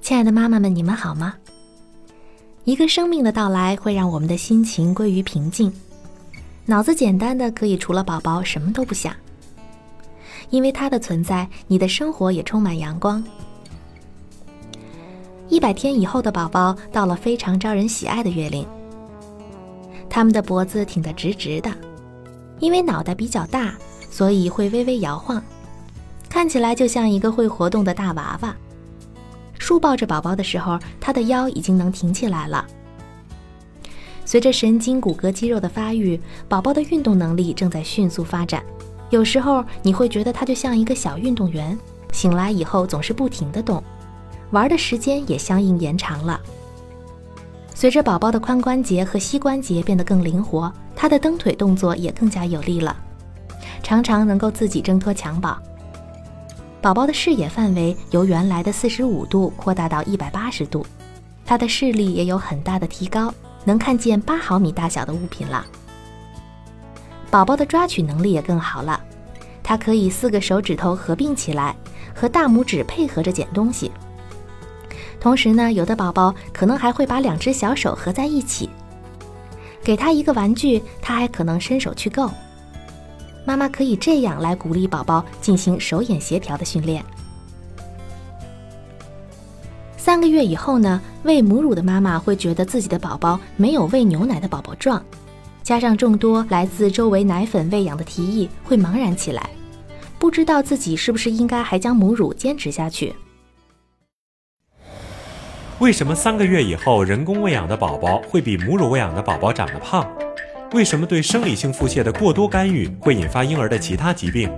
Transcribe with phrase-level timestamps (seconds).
[0.00, 1.34] 亲爱的妈妈们，你们好吗？
[2.64, 5.72] 一个生命的到来会让我们的心情归于平静，
[6.66, 9.14] 脑子简单的可以除了宝宝什么都不想。
[10.50, 13.24] 因为它的存在，你的生活也充满阳光。
[15.48, 18.66] 一百天以后的宝宝到了非常招人喜爱的月龄，
[20.14, 21.70] 他们的脖子挺得直直的，
[22.58, 23.72] 因为脑袋比较大，
[24.10, 25.42] 所以会微微摇晃，
[26.28, 28.54] 看起来就像一个会活动的大娃娃。
[29.58, 32.66] 竖抱着宝宝的时候，他的腰已经能挺起来了。
[34.26, 38.62] 随着神经、骨骼、肌肉的发育，宝宝的运动能力正在迅速发展。
[39.08, 41.78] 有时候你会觉得他就像一个小运动员，
[42.12, 43.82] 醒来以后总是不停地动，
[44.50, 46.38] 玩的时间也相应延长了。
[47.82, 52.96] 随着宝宝的髋关节和膝关节变得更灵活，他的蹬腿动作也更加有力了，
[53.82, 55.60] 常常能够自己挣脱襁褓。
[56.80, 60.86] 宝宝的视野范围由原来的四十五度扩大到一百八十度，
[61.44, 65.66] 他的视力也有很大的提高，能看见八毫米大小的物品了。
[67.32, 69.02] 宝宝的抓取能力也更好了，
[69.60, 71.74] 他可以四个手指头合并起来，
[72.14, 73.90] 和大拇指配合着捡东西。
[75.22, 78.68] 同时呢，有的宝宝可能还会把两只小手合在一起。
[79.80, 82.28] 给他一个玩具，他还可能伸手去够。
[83.44, 87.04] 妈妈可以这样来鼓励宝宝进行手眼协调的训练。
[89.96, 95.00] 三个月以后呢，喂母乳的妈妈会觉得自己的宝宝没有喂牛奶的宝宝壮，
[95.62, 99.48] 加上众多来自周围奶粉喂养的提议，会茫然起来，
[100.18, 103.14] 不知道自己是不是应该还将母乳坚持下去。
[105.82, 110.06] 为什么三个月以后人工喂养的宝宝会比母乳喂养的宝宝长得胖？
[110.70, 114.48] 为什么对生理性腹泻的过多干预会引发婴儿的其他疾病？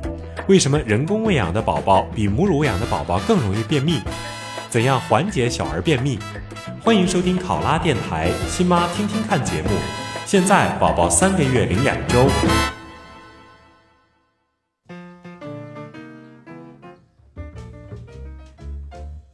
[0.48, 4.02] 为什么人工喂养的宝宝比母乳喂养的宝宝更容易便秘？
[4.68, 6.18] 怎样缓解小儿便秘？
[6.82, 9.70] 欢迎收听考拉电台新妈听听看节目。
[10.26, 12.28] 现在宝宝三个月零两周。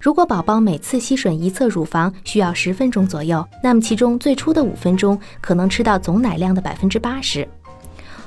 [0.00, 7.46] 如果宝宝每次吸吮一侧乳房需要十分钟左右，那么其中最初的五分钟可能吃到总奶量的百分之八十，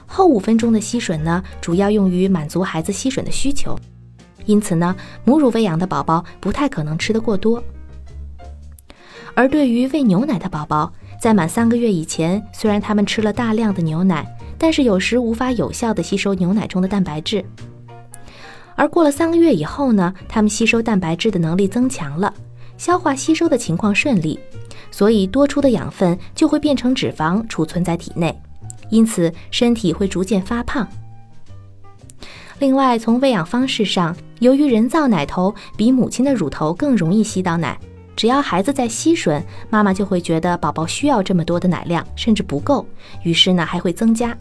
[0.06, 3.76] 后五分钟的吸吮呢，主要用于满足孩子吸吮的需求。
[4.46, 4.96] 因此呢，
[5.26, 7.64] 母乳喂养的宝宝不太可能吃得过多。
[9.34, 14.24] 而对于喂牛奶的宝宝，在满三个月以前，虽然他们吃了大量的牛奶，
[14.60, 17.44] 但是有时无法有效地吸收牛奶中的蛋白质。
[18.76, 22.34] 而过了三个月以后呢，他们吸收蛋白质的能力增强了，
[22.78, 24.40] 消化吸收的情况顺利，
[24.90, 28.38] 所以多出的养分就会变成脂肪储存在体内，
[28.90, 30.88] 因此身体会逐渐发胖。
[32.60, 37.78] 另外，从喂养方式上，由于人造奶头比母亲的乳头更容易吸到奶，
[38.16, 42.86] 只要孩子在吸吮，妈妈就会觉得宝宝需要这么多的奶量，甚至不够，
[43.24, 44.38] 于是呢还会增加。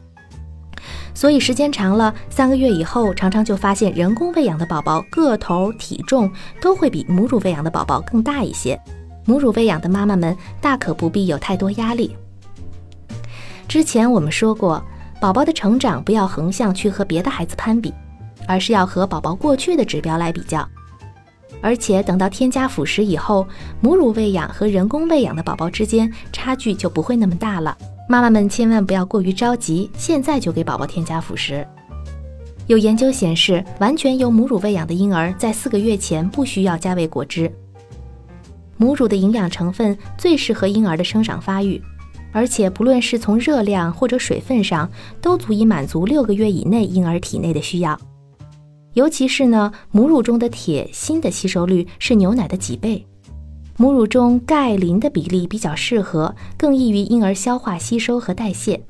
[1.14, 8.78] 所以时间长了，三个月以后，常常就发现人工喂养的宝宝个头、体重都会比母乳喂养的宝宝更大一些。
[9.24, 12.16] 母乳喂养的妈妈们大可不必有太多压力。
[13.68, 14.82] 之前我们说过，
[15.20, 17.94] 宝宝的成长不要横向去和别的孩子攀比，
[18.48, 20.68] 而是要和宝宝过去的指标来比较。
[21.60, 23.46] 而且等到添加辅食以后，
[23.80, 27.76] 母乳喂养和人工喂养的宝宝之间差距就不会那么大了。
[28.12, 31.66] 妈妈们千万不要过于着急，现在就给宝宝添加辅食。
[32.66, 37.50] 有研究显示，完全由母乳喂养的婴儿在四个月前不需要加喂果汁。
[38.76, 41.82] 母乳的营养成分最适合婴儿的生长发育，
[42.32, 44.86] 而且不论是从热量或者水分上，
[45.22, 47.98] 都足以满足六个月以内婴儿体内的需要。
[48.92, 53.06] 尤其是呢，母乳中的铁、锌的吸收率是牛奶的几倍。
[53.82, 58.80] 母乳中钙、磷的比例比较适合，更易于婴儿消化吸收和代谢。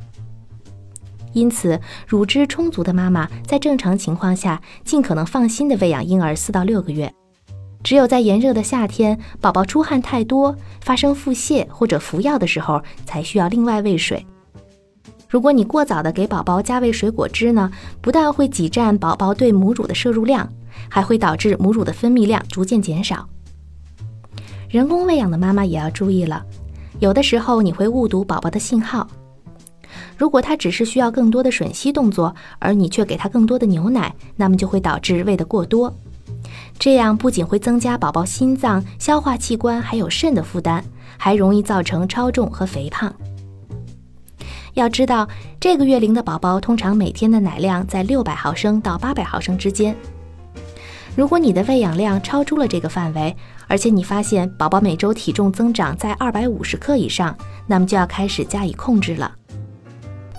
[1.33, 7.11] 因此，乳汁充足的妈妈在正常情况下尽可能放心的喂养婴儿四到六个月。
[7.83, 14.27] 只有在炎热的夏天，宝宝出汗太多、发生腹泻或者服药的时候，才需要另外喂水。
[15.27, 17.73] 如果你过早的给宝宝加喂水果汁呢，
[18.03, 20.47] 不但会挤占宝宝对母乳的摄入量，
[20.91, 23.27] 还会导致母乳的分泌量逐渐减少。
[24.73, 26.43] 人工喂养的妈妈也要注意了，
[26.99, 29.07] 有的时候你会误读宝宝的信号。
[30.17, 35.93] 如果他只是需要更多的吮吸动作，而你却给他更多的牛奶，那么就会导致喂得过多。
[36.79, 40.83] 这样不仅会增加宝宝心脏、消化器官还有肾的负担，
[41.19, 43.15] 还容易造成超重和肥胖。
[44.73, 45.29] 要知道，
[45.61, 49.95] 这个月龄的宝宝通常每天的奶量在六百毫升到八百毫升之间。
[51.15, 53.37] 如果你的喂养量超出了这个范围，
[53.69, 57.37] 而且你发现宝宝每周体重增长在二百五十克以上，
[57.67, 59.31] 那么就要开始加以控制了。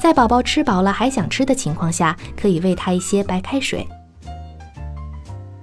[0.01, 3.87] 在宝宝吃饱了还想吃的情况下，可以喂他一些白开水。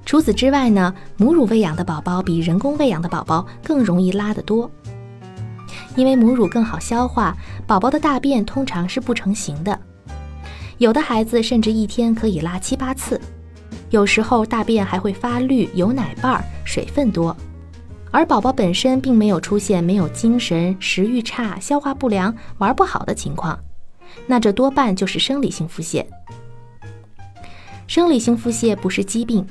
[0.07, 4.71] 除此之外呢，母乳喂养的宝宝比人工喂养的宝宝更容易拉得多。
[5.97, 7.37] 因为母乳更好消化，
[7.67, 9.77] 宝宝的大便通常是不成形的，
[10.79, 13.21] 有的孩子甚至一天可以拉七八次，
[13.91, 17.37] 有时候大便还会发绿，有奶瓣儿，水分多。
[18.13, 23.59] 而宝宝本身并没有出现没有精神、食欲差、消化不良、玩不好的情况，
[24.27, 26.05] 那这多半就是生理性腹泻。
[27.87, 29.45] 生理性腹泻不是疾病。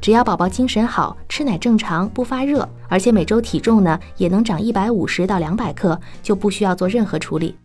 [0.00, 7.56] 只要宝宝精神好，吃奶正常，不发热，而且每周体重呢也能长一百五十到两百克，就不需要做任何处理。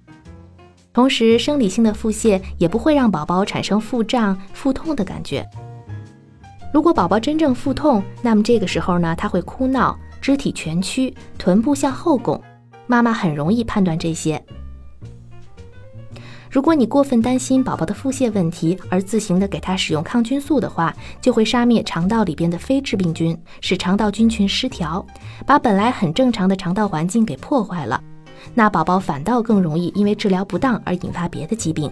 [0.93, 5.47] 同时，生理性的腹泻也不会让宝宝产生腹胀、腹痛的感觉。
[6.71, 12.39] 如果宝宝真正腹痛，那么这个时候呢，他会哭闹，肢体蜷曲，臀部向后拱，
[12.85, 14.43] 妈妈很容易判断这些。
[16.51, 25.05] 如果你过分担心宝宝的腹泻问题而自行的给他使用抗菌素的话，就会杀灭肠道里边的非致病菌，使肠道菌群失调，
[25.45, 28.03] 把本来很正常的肠道环境给破坏了。
[28.53, 31.91] 那宝宝反倒更容易因为治疗不当而引发别的疾病。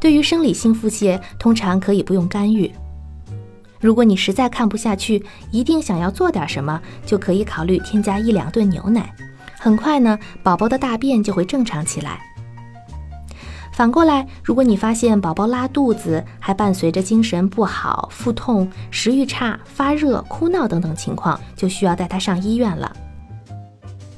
[0.00, 2.70] 对于生理性腹泻，通常可以不用干预。
[3.80, 9.14] 如果你实在看不下去，一定想要做点什么，就可以考虑添加一两顿牛奶。
[9.58, 12.20] 很快呢，宝宝的大便就会正常起来。
[13.72, 22.92] 反过来，如果你发现宝宝拉肚子，还伴随着精神不好、腹痛、食欲差、发热、哭闹等等情况，就需要带他上医院了。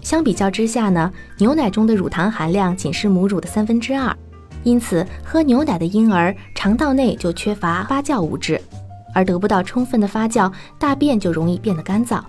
[0.00, 4.16] 相比较之下呢，牛奶中的乳糖含量仅是母乳的三分之二，
[4.64, 8.58] 因此喝牛奶的婴儿肠道内就缺乏发酵物质，
[9.14, 12.20] 而得不到充分的发酵，大便就容易变得干燥。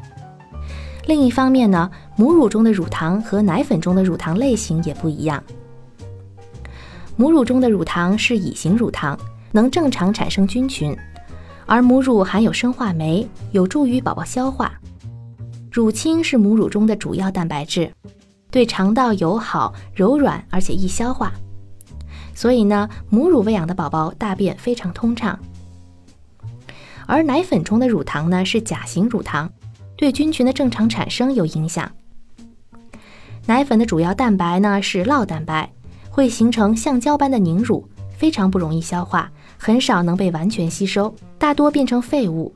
[1.08, 5.44] 另一方面呢，母乳中的乳糖和奶粉中的乳糖类型也不一样。
[7.16, 9.18] 母乳中的乳糖是乙型乳糖，
[9.52, 10.96] 能正常产生菌群，
[11.66, 14.72] 而母乳含有生化酶，有助于宝宝消化。
[15.72, 17.92] 乳清是母乳中的主要蛋白质，
[18.50, 21.32] 对肠道友好、柔软而且易消化，
[22.34, 25.38] 所以呢，母乳喂养的宝宝大便非常通畅。
[27.12, 29.52] 而奶粉中的乳糖呢是甲型乳糖，
[29.98, 31.92] 对菌群的正常产生有影响。
[33.46, 35.70] 奶粉的主要蛋白呢是酪蛋白。
[36.10, 37.86] 会形成橡胶般的凝乳，
[38.18, 42.54] 非常不容易消化，很少能被完全吸收，大多变成废物。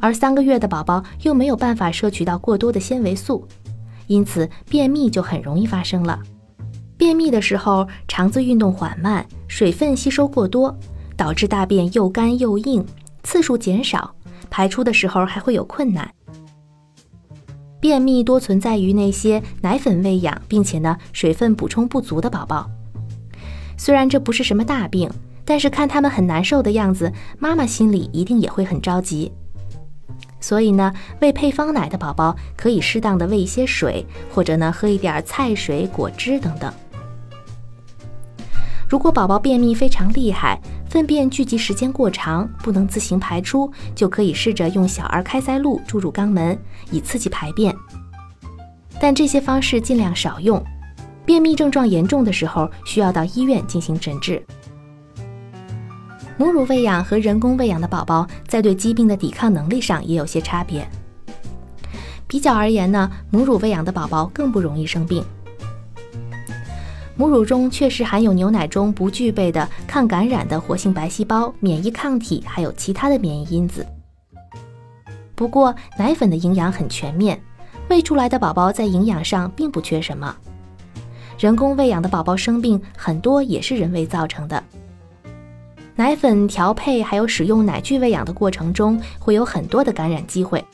[0.00, 3.46] 而三个月的宝宝又没有办法摄取到过多的纤维素，
[4.06, 6.18] 因此便秘就很容易发生了。
[6.98, 10.76] 便秘的时候，肠子运动缓慢，水分吸收过多，
[11.16, 12.84] 导致大便又干又硬，
[13.22, 14.14] 次数减少，
[14.48, 16.10] 排出的时候还会有困难。
[17.80, 22.68] 便秘多存在于那些奶粉喂养，并且呢水分补充不足的宝宝。
[23.76, 25.08] 虽然这不是什么大病，
[25.44, 29.30] 但是看他们很难受的样子，妈妈心里一定也会很着急。
[30.40, 36.72] 所以呢，喂配方奶的宝宝可以适当的喂一些水，或者呢喝一点菜水、果汁等等。
[38.88, 46.58] 如果宝宝便秘非常厉害，粪便聚集时间过长，不能自行排出，就可以试着用小儿开塞露注入肛门，
[46.90, 47.74] 以刺激排便。
[49.00, 50.62] 但这些方式尽量少用。
[51.24, 54.42] 便秘症状严重的时候，需要到医院进行诊治。
[56.38, 60.88] 母乳喂养和人工喂养的宝宝在对疾病的抵抗能力上也有些差别。
[62.26, 65.22] 比较而言呢，母乳喂养的宝宝更不容易生病。
[67.18, 73.84] 母乳中确实含有牛奶中不具备的抗感染的活性白细胞、免疫抗体，还有其他的免疫因子。
[75.34, 77.42] 不过，奶粉的营养很全面，
[77.88, 80.32] 喂出来的宝宝在营养上并不缺什么。
[81.36, 84.62] 人工喂养的宝宝生病很多也是人为造成的。
[85.96, 90.64] 奶粉调配还有使用奶具喂养的过程中，会有很多的感染机会。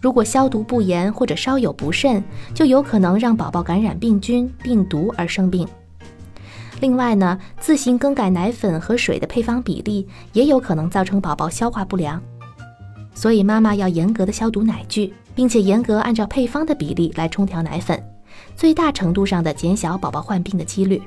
[0.00, 2.22] 如果消毒不严或者稍有不慎，
[2.54, 5.66] 就有可能让宝宝感染病菌、病毒而生病。
[6.80, 12.22] 另外呢，自行更改奶粉和水的配方比例，也有可能造成宝宝消化不良。
[13.12, 18.00] 所以妈妈要严格的消毒奶具，并且严格按照配方的比例来冲调奶粉，
[18.54, 21.02] 最大程度上的减小宝宝患病的几率。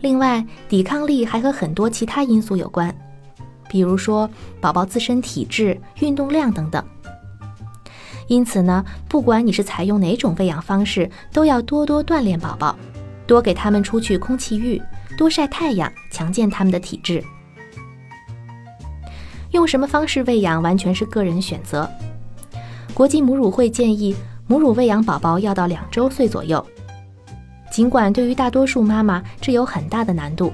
[0.00, 2.94] 另外，抵抗力还和很多其他因素有关，
[3.68, 4.28] 比如说
[4.62, 6.82] 宝宝自身体质、运动量等等。
[8.26, 12.76] 因此呢，不管你是采用哪种喂养方式，都要多多锻炼宝宝。
[13.26, 14.80] 多给他们出去空气浴，
[15.16, 17.24] 多晒太阳，强健他们的体质。
[19.50, 21.88] 用什么方式喂养完全是个人选择。
[22.92, 24.14] 国际母乳会建议，
[24.46, 26.64] 母乳喂养宝宝要到两周岁左右。
[27.70, 30.52] 尽管对于大多数妈妈这有很大的难度，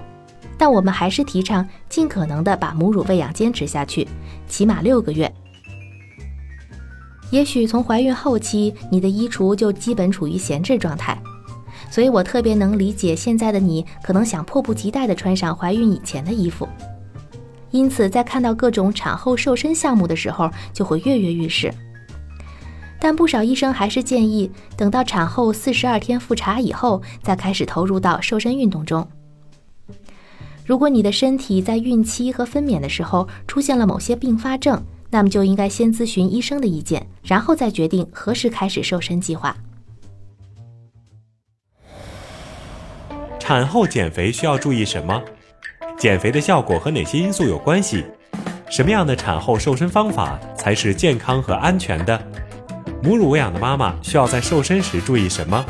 [0.56, 4.06] 但我们还是提倡尽可能的把母乳喂养坚持下去，
[4.46, 5.32] 起码六个月。
[7.30, 11.20] 也许从怀孕后期，你的衣橱就基本处于闲置状态。
[11.90, 16.68] 所以我特别能理解现在的你可能想迫不及待地穿上怀孕以前的衣服，
[17.72, 21.72] 因此在看到各种产后瘦身项目的时候，就会跃跃欲试。
[23.00, 29.06] 但不少医生还是建议等到产后四十二天复查以后，再开始投入到瘦身运动中。
[30.66, 34.80] 如果你的身体在孕期和分娩的时候出现了某些并发症，
[35.10, 39.56] 那么就应该先咨询医生的意见，然后再决定何时开始瘦身计划。
[43.38, 45.20] 产后减肥需要注意什么？
[45.98, 48.04] 减肥的效果和哪些因素有关系？
[48.70, 52.22] 什么样的产后瘦身方法才是健康和安全的？
[53.02, 55.66] 母乳喂养的妈妈需要在瘦身时注意什么？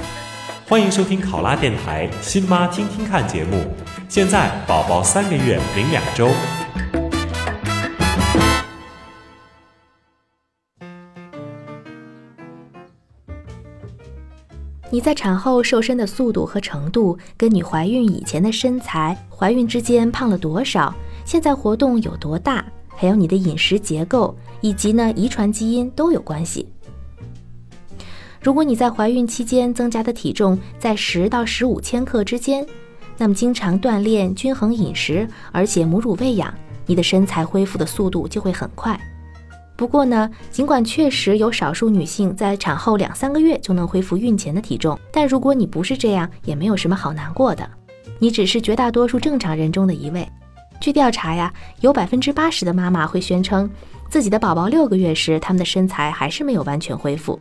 [0.68, 3.64] 欢迎收听考拉电台《新妈听听看》节目。
[4.08, 6.28] 现在宝宝三个月零两周。
[14.92, 20.92] 你在产后瘦身的速度和程度，跟你怀孕以前的身材、怀孕之间胖了多少、
[21.24, 26.66] 现在活动有多大，还有你的饮食结构以及呢遗传基因都有关系。
[28.42, 32.66] 如果你在怀孕期间增加的体重在十到十五千克之间，
[33.16, 36.52] 那么经常锻炼、均衡饮食，而且母乳喂养，
[36.84, 38.98] 你的身材恢复的速度就会很快。
[39.80, 47.66] 不过呢，尽管确实有少数女性在产后两三个月就能恢复孕前的体重，但如果你不是这样，也没有什么好难过的。
[48.18, 50.28] 你只是绝大多数正常人中的一位。
[50.82, 53.70] 据调查呀，有百分之八十的妈妈会宣称，
[54.10, 57.40] 自己的宝宝六个月时，他们的身材还是没有完全恢复。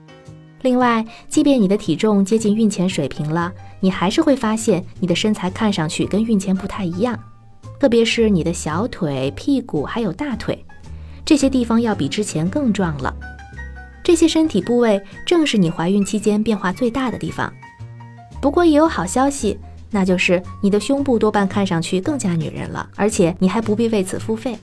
[0.62, 7.20] 另外，即便你的体重接近孕前水平了，你还是会发现你的身材看上去跟孕前不太一样，
[7.82, 10.64] 特别是你的小腿、屁股还有大腿。
[11.30, 13.16] 这些地方要比之前更壮了，
[14.04, 17.54] 这些身体部位正是你怀孕期间变化最大的地方。
[18.42, 19.60] 不过也有好消息，
[19.92, 24.58] 那就是你的胸部多半看上去更加女人了，而且你还不必为此付费。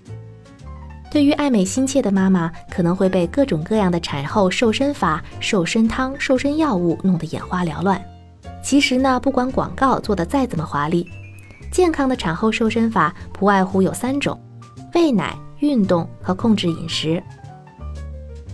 [1.09, 8.05] 对于爱美心切的妈妈，可能会被各种各样的产后瘦身法、瘦身汤、瘦身药物弄得眼花缭乱。
[8.61, 11.09] 其实呢，不管广告做得再怎么华丽，
[11.71, 14.37] 健康的产后瘦身法不外乎有三种：
[14.97, 15.33] 喂奶。
[15.61, 17.23] 运动和控制饮食。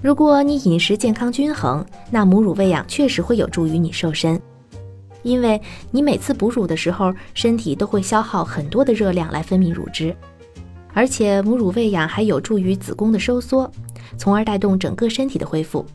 [0.03, 4.41] 如果你饮食健康均衡，那母乳喂养确实会有助于你瘦身，
[5.23, 10.15] 因为你每次哺乳的时候，身体都会消耗很多的热量来分泌乳汁，
[10.93, 13.71] 而且母乳喂养还有助于子宫的收缩，
[14.17, 15.87] 从而带动整个身体的恢复。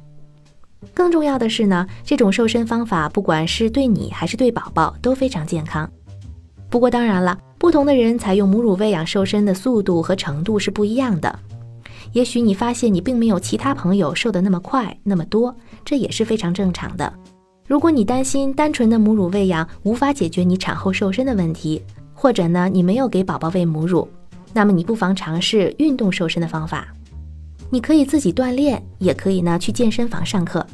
[0.93, 5.89] 更重要的是呢，这种瘦身方法不管是对你还是对宝宝都非常健康。
[6.69, 7.37] 不过当然了。
[7.67, 11.37] 不同的人采用母乳喂养瘦身的速度和程度是不一样的。
[12.13, 17.11] 也许你发现你并没有其他朋友瘦得那么快那么多，这也是非常正常的。
[17.67, 21.81] 如果你担心单纯的母乳喂养无法解决你产后瘦身的问题，
[22.13, 24.07] 或者呢你没有给宝宝喂母乳，
[24.53, 26.87] 那么你不妨尝试运动瘦身的方法。
[27.69, 30.65] 你可以自己锻炼，也可以呢去健身房上课。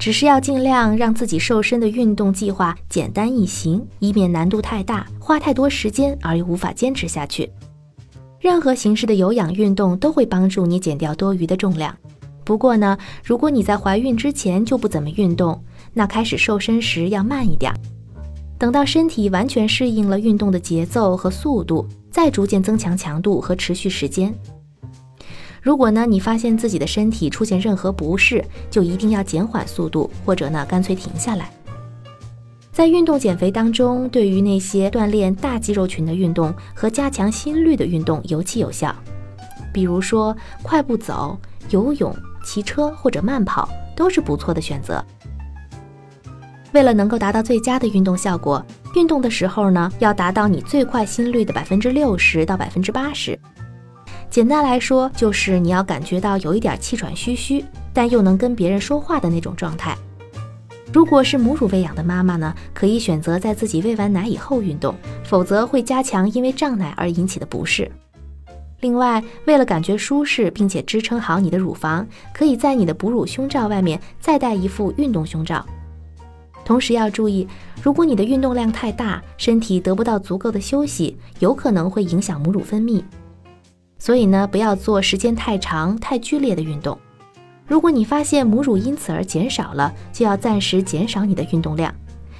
[0.00, 7.50] 只是要尽量让自己瘦身的运动计划简单易行，以免难度太大，花太多时间而又无法坚持下去。
[8.40, 11.94] 任何形式的有氧运动都会帮助你减掉多余的重量。
[12.44, 17.70] 不过呢，如果你在怀孕之前就不怎么运动，那开始瘦身时要慢一点，
[18.58, 24.34] 等到身体完全适应了运动的节奏和速度，再逐渐增强强度和持续时间。
[25.62, 31.50] 如果呢，你发现自己的身体出现任何不适，就一定要减缓速度，或者呢，干脆停下来。
[32.72, 38.94] 在运动减肥当中，对于那些锻炼大肌肉群的运动和加强心率的运动尤其有效，
[39.70, 41.38] 比如说快步走、
[41.68, 45.04] 游泳、骑车或者慢跑都是不错的选择。
[46.72, 48.64] 为了能够达到最佳的运动效果，
[48.94, 53.38] 运动的时候呢，要达到你最快心率的百分之六十到百分之八十。
[54.30, 59.98] 简单来说，就是你要感觉到有一点气喘吁吁，但又能跟别人说话的那种状态。
[60.92, 64.94] 如果是母乳喂养的妈妈呢，可以选择在自己喂完奶以后运动，
[65.24, 67.90] 否则会加强因为胀奶而引起的不适。
[68.80, 75.66] 另外，为了感觉舒适并且支撑好你的乳房，可以在你的哺乳胸罩外面再戴一副运动胸罩。
[76.64, 77.48] 同时要注意，
[77.82, 83.02] 如果你的运动量太大，身体得不到足够的休息，有可能会影响母乳分泌。
[84.00, 86.98] 所以呢，不要做时间太长、太剧烈的运动。
[87.66, 91.94] 如果你发现母乳因此而减少了，就要暂时减少你的运动量，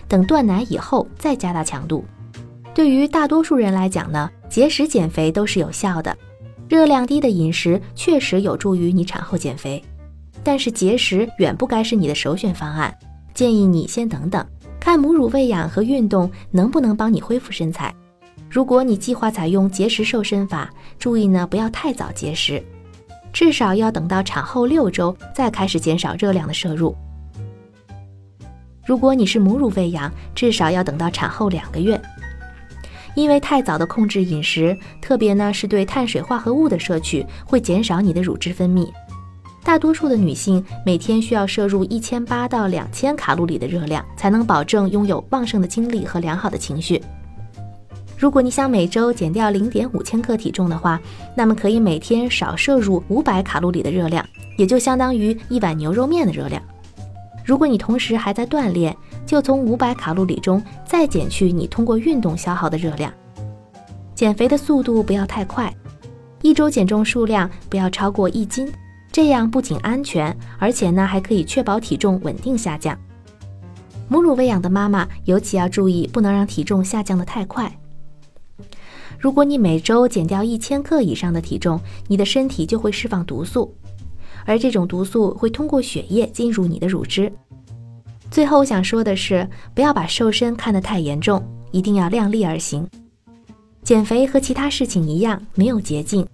[0.08, 2.04] 等断奶以后再加大强度。
[2.74, 6.16] 对于大多数人来讲呢，节食减肥都是有效的。
[6.68, 9.84] 热量低的饮食确实有助于你产后减肥，
[10.42, 12.96] 但是节食远不该是你的首选方案。
[13.34, 14.44] 建议你先等等，
[14.80, 17.94] 看母乳喂养和运动能不能帮你恢复身材。
[18.50, 22.60] 如果你计划采用节食瘦身法，注意呢不要太早节食，
[23.32, 26.92] 至少要等到产后六周再开始减少热量的摄入。
[28.84, 32.00] 如果你是母乳喂养，至少要等到产后两个月。
[33.14, 38.90] 因为太早的控制饮食，特别呢是对碳水化合物的摄取，会减少你的乳汁分泌。
[39.62, 47.00] 大多数的女性每天需要摄入一千八到两千卡路里的热量，才能保证拥有旺盛的精力和良好的情绪。
[48.20, 51.00] 如果你想每周减掉零点五千克体重的话，
[51.34, 54.22] 那么可以每天少摄入五百卡路里的热量，
[54.58, 56.62] 也就相当于一碗牛肉面的热量。
[57.46, 63.10] 如果你同时还在锻炼，就从五百卡路里中再减去你通过运动消耗的热量。
[64.14, 65.74] 减肥的速度不要太快，
[66.42, 68.70] 一周减重数量不要超过一斤，
[69.10, 72.94] 这样不仅安全，而且呢还可以确保体重稳定下降。
[74.08, 77.74] 母乳喂养的妈妈尤其要注意，不能让体重下降的太快。
[79.20, 83.70] 如果你每周减掉一千克以上的体重，你的身体就会释放毒素，
[84.46, 87.30] 而这种毒素会通过血液进入你的乳汁。
[88.30, 92.88] 最后我想说的是，不要把瘦身看得太严重，一定要量力而行。
[93.82, 96.26] 减肥和其他事情一样，没有捷径，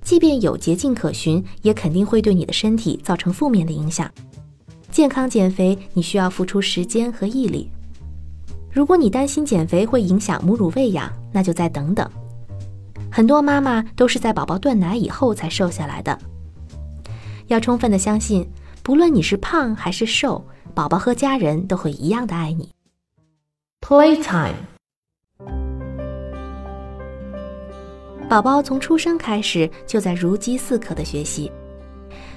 [0.00, 4.10] 即便有捷径可循，也肯定会对你的身体造成负面的影响。
[4.90, 7.68] 健康减肥，你需要付出时间和毅力。
[8.70, 12.10] 如果你担心减肥会影响母乳喂养，那就再等等。
[13.12, 16.18] 很多妈妈都是在宝宝断奶以后才瘦下来的。
[17.48, 18.48] 要充分的相信，
[18.82, 20.42] 不论你是胖还是瘦。
[20.74, 22.70] 宝宝和家人都会一样的爱你。
[23.82, 24.54] Playtime，
[28.26, 31.52] 宝宝从出生开始就在如饥似渴的学习，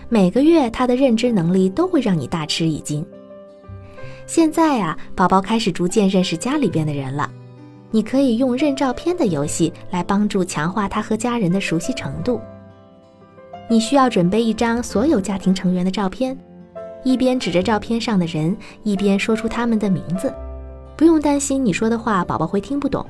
[0.09, 3.05] 每个月他的认知能力都会让你大吃一惊。
[4.27, 7.31] 现在啊，宝宝开始逐渐认识家里边的人了，
[7.95, 12.41] 你可以用认照片的游戏来帮助强化他和家人的熟悉程度。
[13.69, 16.37] 你需要准备一张所有家庭成员的照片。
[17.05, 18.53] 一边指着照片上的人，
[18.83, 20.33] 一边说出他们的名字，
[20.97, 23.05] 不用担心你说的话宝宝会听不懂。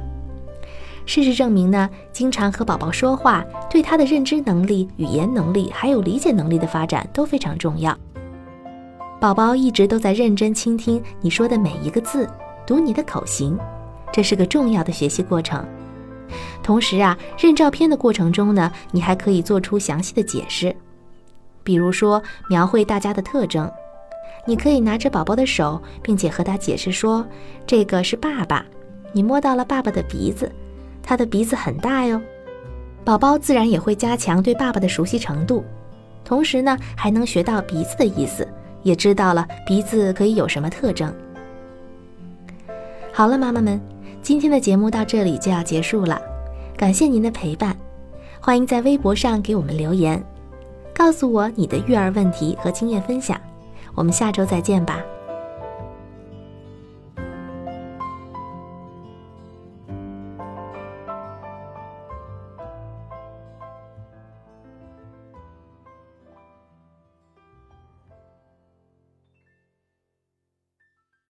[1.07, 7.97] 事实证明呢，经常和宝宝说话，对他的认知能力、语言能力还有理解能力的发展都非常重要。
[9.19, 12.29] 宝宝一直都在认真倾听你说的每一个字，
[12.67, 13.57] 读你的口型，
[14.11, 15.65] 这是个重要的学习过程。
[16.63, 20.75] 同时啊，认照片的过程中呢，你还可以做出详细的解释，
[21.63, 23.69] 比如说描绘大家的特征。
[24.47, 27.25] 你可以拿着宝宝的手，并且和他解释说
[27.65, 28.63] ：“这个是爸爸，
[29.11, 30.51] 你摸到了爸爸的鼻子，
[31.01, 32.21] 他的鼻子很大哟。”
[33.03, 35.63] 宝宝自然也会加强对爸爸的熟悉程度，
[36.23, 38.47] 同时呢，还能学到鼻子的意思，
[38.83, 41.13] 也知道了鼻子可以有什么特征。
[43.11, 43.81] 好了，妈妈们，
[44.25, 46.19] 今天的节目到这里就要结束了，
[46.75, 47.77] 感谢您的陪伴，
[48.39, 50.19] 欢迎在微博上给我们留言，
[50.95, 53.39] 告诉我你的育儿问题和经验分享。
[53.93, 54.99] 我们下周再见吧。